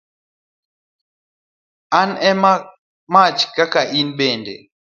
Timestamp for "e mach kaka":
2.29-3.81